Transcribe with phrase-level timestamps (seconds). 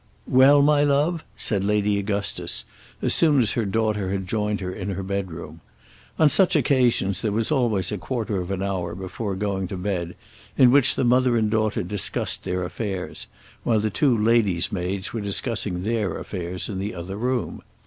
[0.25, 2.65] "Well, my love?" said Lady Augustus,
[3.03, 5.61] as soon as her daughter had joined her in her bedroom.
[6.17, 10.15] On such occasions there was always a quarter of an hour before going to bed
[10.57, 13.27] in which the mother and daughter discussed their affairs,
[13.61, 17.61] while the two lady's maids were discussing their affairs in the other room.